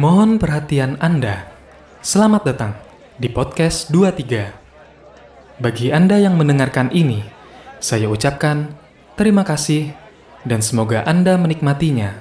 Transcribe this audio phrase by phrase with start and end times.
[0.00, 1.44] Mohon perhatian Anda.
[2.00, 2.72] Selamat datang
[3.20, 5.60] di podcast 23.
[5.60, 7.20] Bagi Anda yang mendengarkan ini,
[7.84, 8.80] saya ucapkan
[9.20, 9.92] terima kasih
[10.48, 12.16] dan semoga Anda menikmatinya.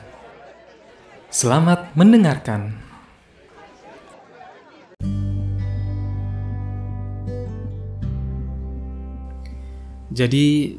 [1.32, 2.76] Selamat mendengarkan.
[10.12, 10.76] Jadi,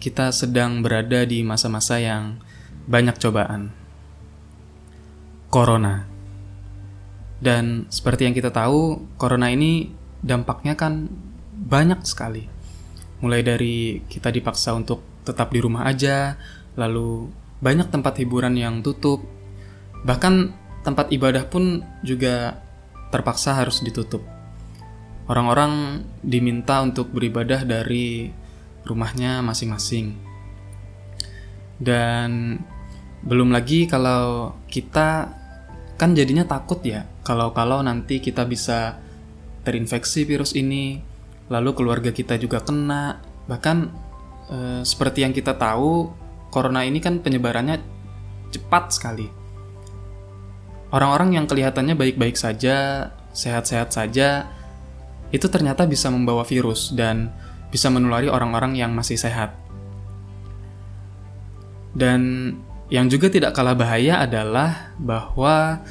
[0.00, 2.40] kita sedang berada di masa-masa yang
[2.88, 3.68] banyak cobaan.
[5.52, 6.17] Corona.
[7.38, 11.06] Dan seperti yang kita tahu, corona ini dampaknya kan
[11.54, 12.50] banyak sekali.
[13.22, 16.34] Mulai dari kita dipaksa untuk tetap di rumah aja,
[16.74, 17.30] lalu
[17.62, 19.22] banyak tempat hiburan yang tutup.
[20.02, 20.34] Bahkan
[20.82, 22.58] tempat ibadah pun juga
[23.10, 24.22] terpaksa harus ditutup.
[25.28, 28.32] Orang-orang diminta untuk beribadah dari
[28.86, 30.16] rumahnya masing-masing.
[31.78, 32.58] Dan
[33.22, 35.30] belum lagi kalau kita
[35.98, 38.96] kan jadinya takut ya kalau-kalau nanti kita bisa
[39.60, 40.96] terinfeksi virus ini,
[41.52, 43.20] lalu keluarga kita juga kena.
[43.44, 43.76] Bahkan
[44.48, 46.08] e, seperti yang kita tahu,
[46.48, 47.84] corona ini kan penyebarannya
[48.48, 49.28] cepat sekali.
[50.88, 54.48] Orang-orang yang kelihatannya baik-baik saja, sehat-sehat saja,
[55.28, 57.28] itu ternyata bisa membawa virus dan
[57.68, 59.52] bisa menulari orang-orang yang masih sehat.
[61.92, 62.56] Dan
[62.88, 65.84] yang juga tidak kalah bahaya adalah bahwa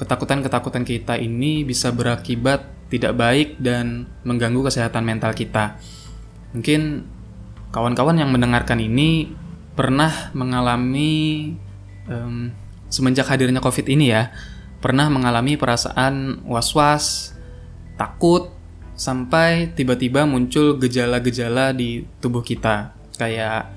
[0.00, 5.76] ketakutan-ketakutan kita ini bisa berakibat tidak baik dan mengganggu kesehatan mental kita.
[6.56, 7.06] Mungkin
[7.70, 9.30] kawan-kawan yang mendengarkan ini
[9.78, 11.54] pernah mengalami
[12.10, 12.50] um,
[12.90, 14.34] semenjak hadirnya COVID ini ya,
[14.82, 17.36] pernah mengalami perasaan was-was,
[17.94, 18.50] takut,
[18.98, 22.92] sampai tiba-tiba muncul gejala-gejala di tubuh kita.
[23.14, 23.70] Kayak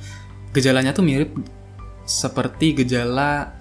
[0.51, 1.31] gejalanya tuh mirip
[2.03, 3.53] seperti gejala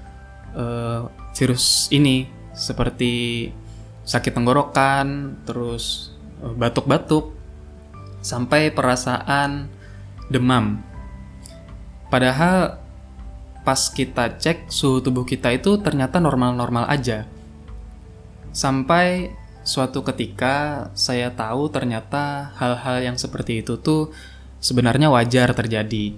[0.56, 3.48] uh, virus ini, seperti
[4.04, 6.14] sakit tenggorokan, terus
[6.44, 7.32] uh, batuk-batuk,
[8.22, 9.66] sampai perasaan
[10.30, 10.80] demam.
[12.08, 12.78] Padahal
[13.62, 17.24] pas kita cek suhu tubuh kita itu ternyata normal-normal aja.
[18.52, 24.10] Sampai suatu ketika saya tahu ternyata hal-hal yang seperti itu tuh
[24.58, 26.12] sebenarnya wajar terjadi.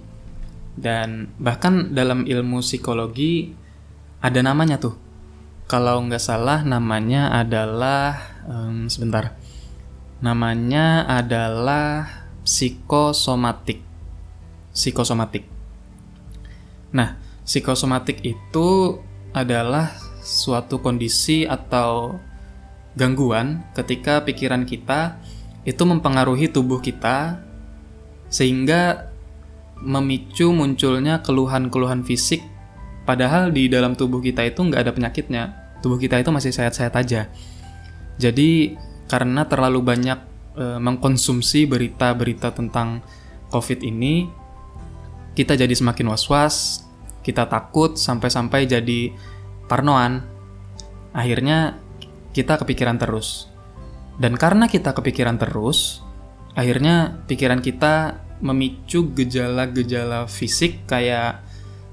[0.75, 3.55] Dan bahkan dalam ilmu psikologi
[4.19, 5.04] ada namanya tuh.
[5.65, 9.33] Kalau nggak salah namanya adalah um, sebentar.
[10.21, 12.05] Namanya adalah
[12.45, 13.81] psikosomatik.
[14.69, 15.49] Psikosomatik.
[16.93, 19.01] Nah, psikosomatik itu
[19.33, 19.89] adalah
[20.21, 22.17] suatu kondisi atau
[22.93, 25.19] gangguan ketika pikiran kita
[25.65, 27.41] itu mempengaruhi tubuh kita
[28.31, 29.11] sehingga
[29.81, 32.41] memicu munculnya keluhan-keluhan fisik
[33.05, 35.43] padahal di dalam tubuh kita itu nggak ada penyakitnya.
[35.79, 37.29] Tubuh kita itu masih sehat-sehat aja.
[38.17, 38.73] Jadi
[39.05, 40.19] karena terlalu banyak
[40.57, 43.05] e, mengkonsumsi berita-berita tentang
[43.53, 44.25] covid ini
[45.37, 46.85] kita jadi semakin was-was
[47.25, 49.09] kita takut sampai-sampai jadi
[49.65, 50.21] parnoan.
[51.09, 51.81] Akhirnya
[52.37, 53.49] kita kepikiran terus.
[54.21, 56.05] Dan karena kita kepikiran terus,
[56.53, 61.41] akhirnya pikiran kita memicu gejala-gejala fisik kayak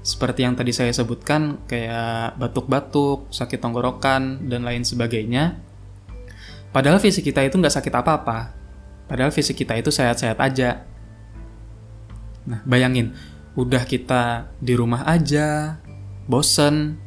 [0.03, 5.57] seperti yang tadi saya sebutkan, kayak batuk-batuk, sakit tenggorokan, dan lain sebagainya.
[6.75, 8.51] Padahal fisik kita itu nggak sakit apa-apa.
[9.07, 10.83] Padahal fisik kita itu sehat-sehat aja.
[12.43, 13.15] Nah, bayangin,
[13.55, 15.79] udah kita di rumah aja,
[16.27, 16.99] bosen,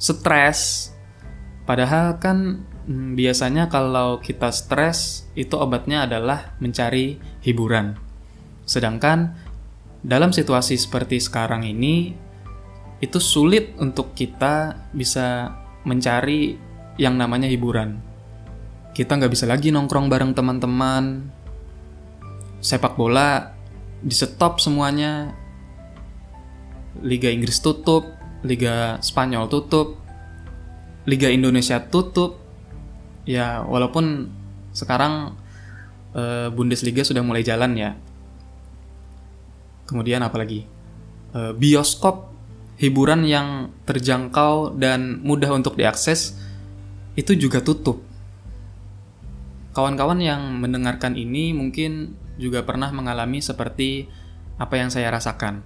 [0.00, 0.90] stres.
[1.68, 7.94] Padahal kan Hmm, biasanya kalau kita stres, itu obatnya adalah mencari hiburan.
[8.66, 9.38] Sedangkan
[10.02, 12.18] dalam situasi seperti sekarang ini,
[13.00, 15.56] itu sulit untuk kita bisa
[15.88, 16.60] mencari
[17.00, 17.96] yang namanya hiburan.
[18.92, 21.32] Kita nggak bisa lagi nongkrong bareng teman-teman.
[22.60, 23.56] Sepak bola
[24.04, 25.32] di stop semuanya.
[27.00, 28.04] Liga Inggris tutup,
[28.44, 29.96] Liga Spanyol tutup,
[31.08, 32.36] Liga Indonesia tutup,
[33.24, 34.28] ya walaupun
[34.76, 35.38] sekarang
[36.12, 37.96] uh, Bundesliga sudah mulai jalan ya.
[39.88, 40.66] Kemudian apalagi
[41.32, 42.29] uh, bioskop
[42.80, 46.40] hiburan yang terjangkau dan mudah untuk diakses
[47.12, 48.00] itu juga tutup.
[49.76, 54.08] Kawan-kawan yang mendengarkan ini mungkin juga pernah mengalami seperti
[54.56, 55.60] apa yang saya rasakan.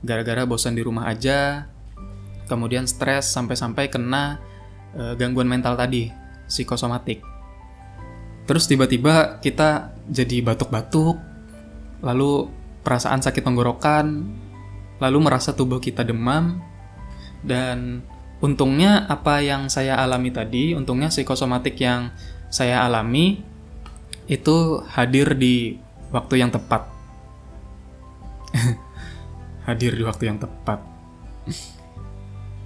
[0.00, 1.68] Gara-gara bosan di rumah aja,
[2.48, 4.40] kemudian stres sampai-sampai kena
[4.96, 6.08] uh, gangguan mental tadi
[6.48, 7.20] psikosomatik.
[8.48, 11.20] Terus tiba-tiba kita jadi batuk-batuk,
[12.00, 12.48] lalu
[12.80, 14.24] perasaan sakit tenggorokan,
[15.02, 16.60] lalu merasa tubuh kita demam,
[17.44, 18.02] dan
[18.40, 22.12] untungnya apa yang saya alami tadi, untungnya psikosomatik yang
[22.52, 23.40] saya alami
[24.26, 25.78] itu hadir di
[26.10, 26.88] waktu yang tepat.
[29.68, 30.82] hadir di waktu yang tepat.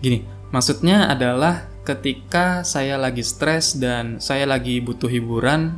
[0.00, 5.76] Gini, maksudnya adalah ketika saya lagi stres dan saya lagi butuh hiburan,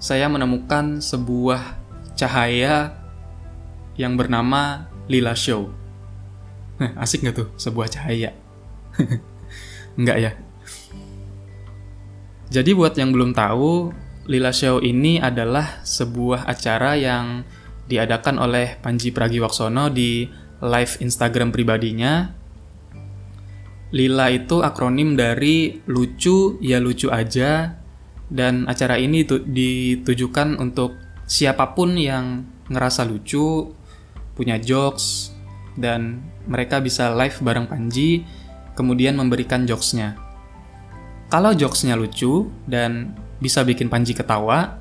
[0.00, 1.76] saya menemukan sebuah
[2.16, 2.96] cahaya
[4.00, 5.79] yang bernama Lila Show.
[7.02, 8.32] Asik nggak tuh sebuah cahaya?
[10.00, 10.32] Enggak ya.
[12.50, 13.94] Jadi buat yang belum tahu,
[14.26, 17.46] Lila Show ini adalah sebuah acara yang
[17.86, 20.26] diadakan oleh Panji Pragiwaksono di
[20.62, 22.26] live Instagram pribadinya.
[23.90, 27.74] Lila itu akronim dari lucu ya lucu aja
[28.30, 30.94] dan acara ini ditujukan untuk
[31.26, 33.74] siapa pun yang ngerasa lucu,
[34.38, 35.34] punya jokes
[35.78, 38.24] dan mereka bisa live bareng Panji
[38.74, 40.16] kemudian memberikan jokesnya.
[41.30, 44.80] Kalau jokesnya lucu dan bisa bikin Panji ketawa,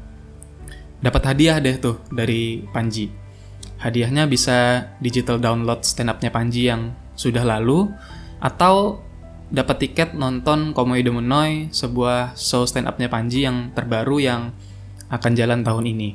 [0.99, 3.11] dapat hadiah deh tuh dari Panji.
[3.79, 7.87] Hadiahnya bisa digital download stand up-nya Panji yang sudah lalu,
[8.39, 9.03] atau
[9.51, 14.51] dapat tiket nonton Komoi Demonoy, sebuah show stand up-nya Panji yang terbaru yang
[15.09, 16.09] akan jalan tahun ini.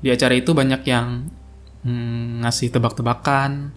[0.00, 1.28] Di acara itu banyak yang
[1.86, 3.70] hmm, ngasih tebak-tebakan,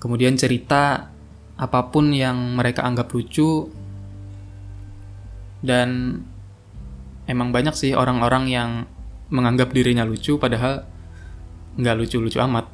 [0.00, 1.12] kemudian cerita
[1.60, 3.68] apa pun yang mereka anggap lucu
[5.62, 6.18] dan
[7.28, 8.70] emang banyak sih orang-orang yang
[9.28, 10.88] menganggap dirinya lucu padahal
[11.76, 12.66] nggak lucu-lucu amat.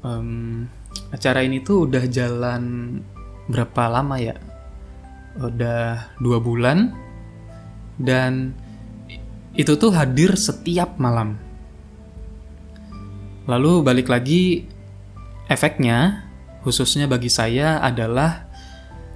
[0.00, 0.64] Um,
[1.12, 2.62] acara ini tuh udah jalan
[3.50, 4.38] berapa lama ya?
[5.36, 6.90] Udah dua bulan
[8.00, 8.56] dan
[9.52, 11.49] itu tuh hadir setiap malam
[13.50, 14.62] lalu balik lagi
[15.50, 16.30] efeknya
[16.62, 18.46] khususnya bagi saya adalah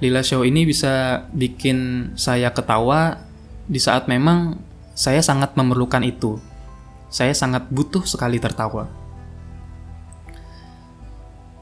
[0.03, 3.23] Lila Show ini bisa bikin saya ketawa
[3.71, 4.59] di saat memang
[4.95, 6.39] saya sangat memerlukan itu.
[7.11, 8.91] Saya sangat butuh sekali tertawa.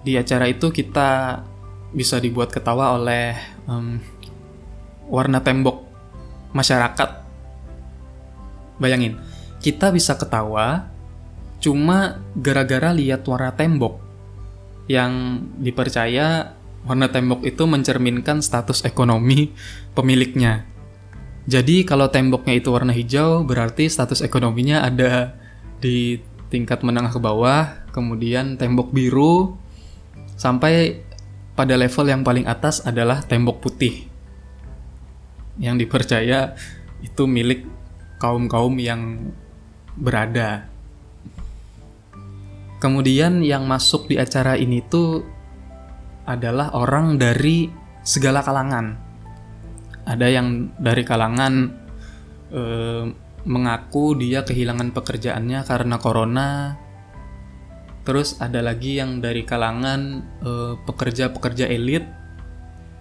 [0.03, 1.41] Di acara itu kita
[1.93, 3.37] bisa dibuat ketawa oleh
[3.69, 4.01] um,
[5.13, 5.85] warna tembok
[6.57, 7.21] masyarakat.
[8.81, 9.21] Bayangin,
[9.61, 10.92] kita bisa ketawa
[11.63, 14.03] cuma gara-gara lihat warna tembok
[14.91, 19.55] yang dipercaya warna tembok itu mencerminkan status ekonomi
[19.95, 20.67] pemiliknya.
[21.47, 25.39] Jadi kalau temboknya itu warna hijau berarti status ekonominya ada
[25.79, 26.19] di
[26.51, 29.55] tingkat menengah ke bawah, kemudian tembok biru
[30.35, 31.03] sampai
[31.55, 34.07] pada level yang paling atas adalah tembok putih.
[35.59, 36.59] Yang dipercaya
[37.03, 37.67] itu milik
[38.19, 39.31] kaum-kaum yang
[39.99, 40.72] berada
[42.83, 45.23] Kemudian yang masuk di acara ini tuh
[46.27, 47.71] adalah orang dari
[48.03, 48.99] segala kalangan.
[50.03, 51.71] Ada yang dari kalangan
[52.51, 53.07] eh,
[53.47, 56.75] mengaku dia kehilangan pekerjaannya karena corona.
[58.03, 60.01] Terus ada lagi yang dari kalangan
[60.43, 62.03] eh, pekerja-pekerja elit.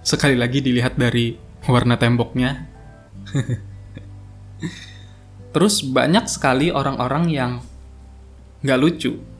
[0.05, 1.33] Sekali lagi dilihat dari
[1.65, 2.69] warna temboknya.
[5.57, 7.51] Terus banyak sekali orang-orang yang
[8.61, 9.31] nggak lucu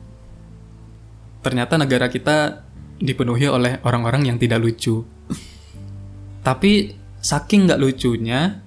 [1.42, 2.62] ternyata negara kita
[3.02, 5.02] dipenuhi oleh orang-orang yang tidak lucu.
[6.46, 8.62] Tapi saking nggak lucunya,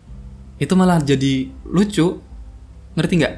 [0.60, 2.20] itu malah jadi lucu.
[2.96, 3.36] Ngerti nggak?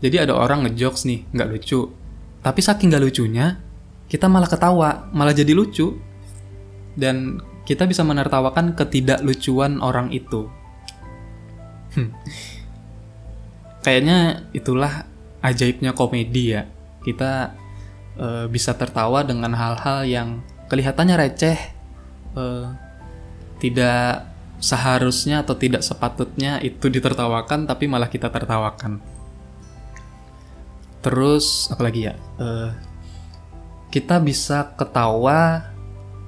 [0.00, 1.90] Jadi ada orang ngejokes nih, nggak lucu.
[2.40, 3.58] Tapi saking nggak lucunya,
[4.06, 5.98] kita malah ketawa, malah jadi lucu.
[6.94, 10.50] Dan kita bisa menertawakan ketidaklucuan orang itu.
[11.94, 12.10] Hmm.
[13.82, 15.06] Kayaknya itulah
[15.42, 16.66] ajaibnya komedi ya.
[17.02, 17.54] Kita
[18.20, 20.28] uh, bisa tertawa dengan hal-hal yang
[20.68, 21.58] kelihatannya receh,
[22.36, 22.70] uh,
[23.58, 24.28] tidak
[24.60, 29.00] seharusnya atau tidak sepatutnya itu ditertawakan, tapi malah kita tertawakan.
[31.00, 32.14] Terus apalagi ya?
[32.36, 32.70] Uh,
[33.90, 35.72] kita bisa ketawa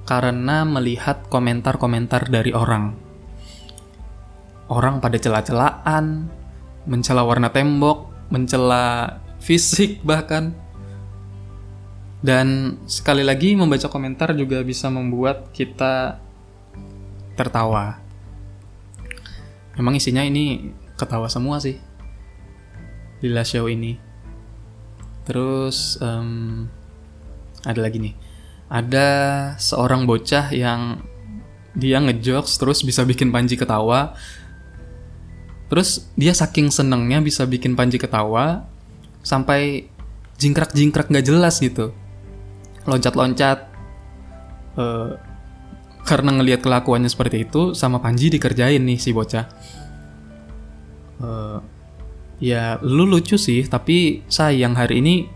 [0.03, 2.97] karena melihat komentar-komentar dari orang.
[4.67, 6.27] Orang pada celah-celahan,
[6.89, 10.62] mencela warna tembok, mencela fisik bahkan.
[12.23, 16.23] Dan sekali lagi membaca komentar juga bisa membuat kita
[17.35, 17.99] tertawa.
[19.75, 21.75] Memang isinya ini ketawa semua sih.
[23.19, 23.99] Lila show ini.
[25.27, 26.71] Terus um,
[27.67, 28.15] ada lagi nih.
[28.71, 29.07] Ada
[29.59, 31.03] seorang bocah yang
[31.75, 34.15] dia ngejokes terus bisa bikin Panji ketawa.
[35.67, 38.63] Terus dia saking senengnya bisa bikin Panji ketawa
[39.27, 39.91] sampai
[40.39, 41.91] jingkrak-jingkrak nggak jelas gitu
[42.87, 43.71] loncat-loncat.
[44.73, 45.15] Uh,
[46.03, 49.47] karena ngelihat kelakuannya seperti itu sama Panji dikerjain nih si bocah.
[51.23, 51.63] Uh,
[52.43, 55.31] ya lu lucu sih tapi sayang hari ini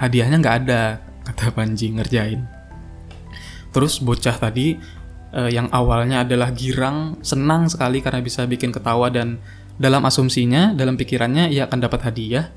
[0.00, 2.48] hadiahnya nggak ada kata Panji ngerjain.
[3.70, 4.74] Terus bocah tadi
[5.36, 9.38] uh, yang awalnya adalah girang senang sekali karena bisa bikin ketawa dan
[9.80, 12.52] dalam asumsinya dalam pikirannya ia akan dapat hadiah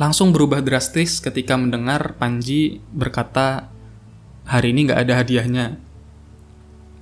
[0.00, 3.68] langsung berubah drastis ketika mendengar Panji berkata
[4.48, 5.66] hari ini nggak ada hadiahnya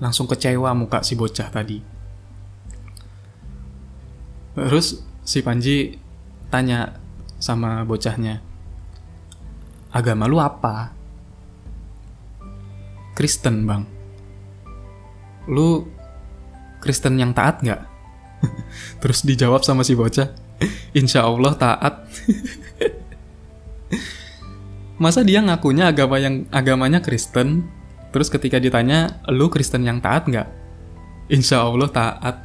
[0.01, 1.79] langsung kecewa muka si bocah tadi.
[4.57, 6.01] Terus si Panji
[6.49, 6.99] tanya
[7.39, 8.43] sama bocahnya,
[9.93, 10.97] agama lu apa?
[13.15, 13.85] Kristen bang.
[15.47, 15.85] Lu
[16.81, 17.81] Kristen yang taat nggak?
[19.05, 20.33] Terus dijawab sama si bocah,
[21.01, 21.95] Insya Allah taat.
[25.03, 27.65] Masa dia ngakunya agama yang agamanya Kristen,
[28.11, 30.49] Terus ketika ditanya, lu Kristen yang taat nggak?
[31.31, 32.37] Insya Allah taat.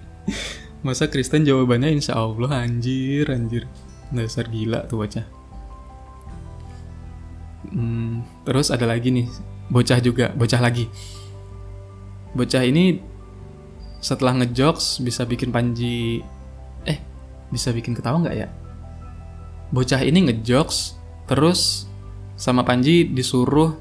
[0.86, 3.68] Masa Kristen jawabannya insya Allah anjir, anjir.
[4.08, 5.26] Dasar gila tuh bocah.
[7.66, 9.28] Hmm, terus ada lagi nih,
[9.68, 10.88] bocah juga, bocah lagi.
[12.32, 13.02] Bocah ini
[14.00, 16.22] setelah ngejokes bisa bikin Panji,
[17.50, 18.48] bisa bikin ketawa nggak ya?
[19.70, 20.94] Bocah ini ngejokes,
[21.26, 21.90] terus
[22.38, 23.74] sama Panji disuruh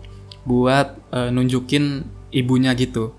[0.46, 3.14] buat uh, nunjukin ibunya gitu.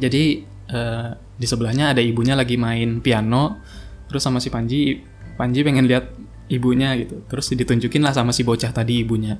[0.00, 3.60] Jadi uh, di sebelahnya ada ibunya lagi main piano,
[4.08, 5.00] terus sama si Panji,
[5.36, 6.12] Panji pengen lihat
[6.50, 7.24] ibunya gitu.
[7.28, 9.38] Terus ditunjukin lah sama si bocah tadi ibunya.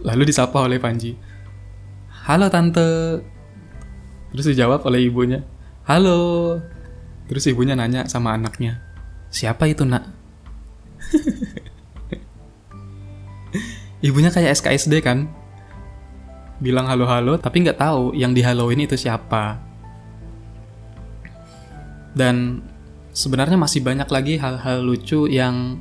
[0.00, 1.14] Lalu disapa oleh Panji.
[2.24, 3.20] Halo tante.
[4.32, 5.44] Terus dijawab oleh ibunya.
[5.84, 6.56] Halo.
[7.30, 8.82] Terus ibunya nanya sama anaknya.
[9.30, 10.10] Siapa itu nak?
[14.06, 15.30] ibunya kayak SKSD kan?
[16.60, 19.58] bilang halo-halo tapi nggak tahu yang di Halloween itu siapa.
[22.12, 22.60] Dan
[23.16, 25.80] sebenarnya masih banyak lagi hal-hal lucu yang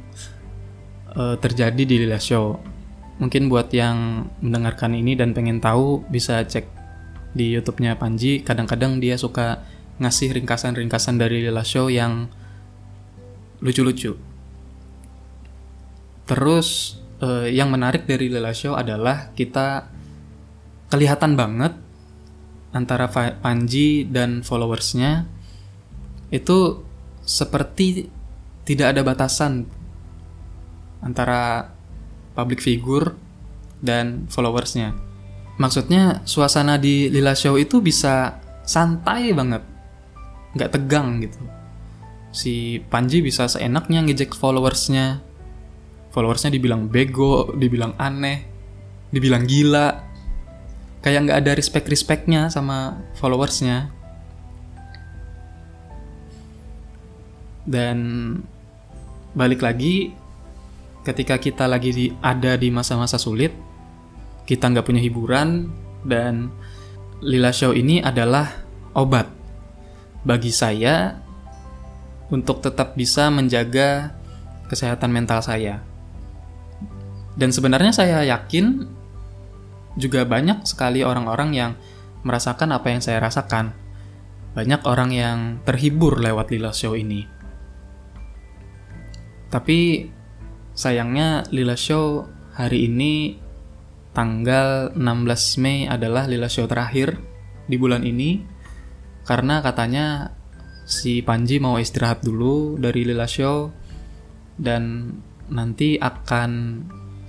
[1.14, 2.58] uh, terjadi di Lila Show.
[3.20, 6.64] Mungkin buat yang mendengarkan ini dan pengen tahu bisa cek
[7.36, 8.40] di YouTube-nya Panji.
[8.40, 9.60] Kadang-kadang dia suka
[10.00, 12.32] ngasih ringkasan-ringkasan dari Lila Show yang
[13.60, 14.16] lucu-lucu.
[16.26, 19.92] Terus uh, yang menarik dari Lila Show adalah kita
[20.90, 21.76] kelihatan banget
[22.72, 23.10] antara
[23.42, 25.26] Panji dan followersnya
[26.30, 26.86] itu
[27.26, 28.10] seperti
[28.66, 29.66] tidak ada batasan
[31.02, 31.74] antara
[32.38, 33.18] public figure
[33.82, 34.94] dan followersnya.
[35.60, 39.66] Maksudnya suasana di Lila Show itu bisa santai banget,
[40.54, 41.42] nggak tegang gitu.
[42.30, 45.22] Si Panji bisa seenaknya ngejek followersnya,
[46.14, 48.46] followersnya dibilang bego, dibilang aneh,
[49.10, 50.06] dibilang gila,
[51.02, 53.90] kayak nggak ada respect respectnya sama followersnya.
[57.70, 57.98] Dan
[59.38, 60.14] balik lagi
[61.06, 63.54] ketika kita lagi di, ada di masa-masa sulit
[64.50, 65.70] kita nggak punya hiburan
[66.02, 66.50] dan
[67.22, 68.66] Lila Show ini adalah
[68.98, 69.39] obat
[70.24, 71.16] bagi saya
[72.30, 74.14] untuk tetap bisa menjaga
[74.70, 75.82] kesehatan mental saya.
[77.40, 78.86] Dan sebenarnya saya yakin
[79.98, 81.72] juga banyak sekali orang-orang yang
[82.22, 83.74] merasakan apa yang saya rasakan.
[84.54, 87.26] Banyak orang yang terhibur lewat Lila Show ini.
[89.50, 90.06] Tapi
[90.76, 93.40] sayangnya Lila Show hari ini
[94.14, 97.18] tanggal 16 Mei adalah Lila Show terakhir
[97.70, 98.59] di bulan ini
[99.30, 100.34] karena katanya
[100.90, 103.70] si Panji mau istirahat dulu dari Lila Show
[104.58, 105.14] dan
[105.54, 106.82] nanti akan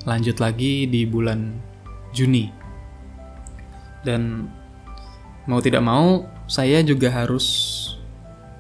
[0.09, 1.61] lanjut lagi di bulan
[2.17, 2.49] Juni.
[4.01, 4.49] Dan
[5.45, 7.77] mau tidak mau saya juga harus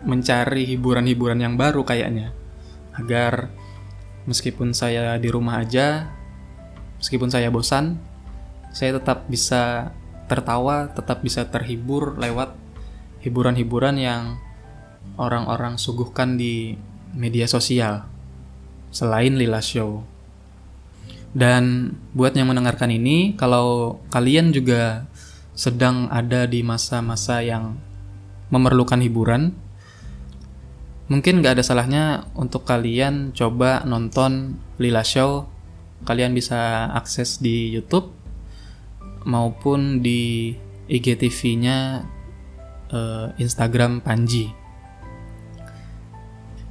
[0.05, 2.37] mencari hiburan-hiburan yang baru kayaknya.
[2.93, 3.49] Agar
[4.29, 6.13] meskipun saya di rumah aja
[7.01, 7.97] meskipun saya bosan
[8.77, 9.97] saya tetap bisa
[10.29, 12.60] tertawa tetap bisa terhibur lewat
[13.21, 14.23] hiburan-hiburan yang
[15.17, 16.77] orang-orang suguhkan di
[17.13, 18.07] media sosial
[18.91, 20.03] selain Lila Show
[21.31, 25.07] dan buat yang mendengarkan ini kalau kalian juga
[25.55, 27.79] sedang ada di masa-masa yang
[28.51, 29.55] memerlukan hiburan,
[31.07, 35.47] mungkin gak ada salahnya untuk kalian coba nonton Lila Show.
[36.03, 38.11] Kalian bisa akses di YouTube
[39.29, 40.57] maupun di
[40.89, 42.09] IGTV-nya
[42.93, 44.51] uh, Instagram Panji.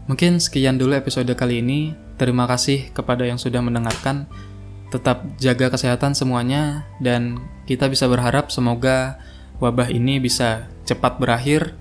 [0.10, 1.94] Mungkin sekian dulu episode kali ini.
[2.18, 4.26] Terima kasih kepada yang sudah mendengarkan.
[4.90, 7.38] Tetap jaga kesehatan semuanya dan
[7.70, 9.22] kita bisa berharap semoga
[9.62, 11.78] wabah ini bisa cepat berakhir,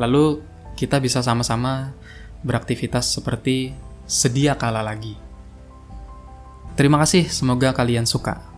[0.00, 0.40] lalu
[0.78, 1.92] kita bisa sama-sama
[2.40, 3.76] beraktivitas seperti
[4.08, 5.20] sedia kala lagi.
[6.74, 8.53] Terima kasih, semoga kalian suka.